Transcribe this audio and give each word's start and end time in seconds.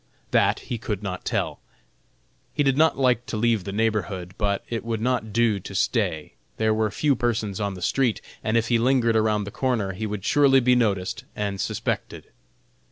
That 0.31 0.61
he 0.61 0.79
could 0.79 1.03
not 1.03 1.25
tell. 1.25 1.59
He 2.55 2.63
did 2.63 2.75
not 2.75 2.97
like 2.97 3.27
to 3.27 3.37
leave 3.37 3.65
the 3.65 3.71
neighborhood, 3.71 4.33
but 4.39 4.65
it 4.67 4.83
would 4.83 4.99
not 4.99 5.31
do 5.31 5.59
to 5.59 5.75
stay. 5.75 6.33
There 6.57 6.73
were 6.73 6.89
few 6.89 7.15
persons 7.15 7.61
on 7.61 7.75
the 7.75 7.83
street, 7.83 8.19
and 8.43 8.57
if 8.57 8.69
he 8.69 8.79
lingered 8.79 9.15
around 9.15 9.43
the 9.43 9.51
corner 9.51 9.91
he 9.93 10.07
would 10.07 10.25
surely 10.25 10.59
be 10.59 10.73
noticed 10.73 11.25
and 11.35 11.61
suspected. 11.61 12.31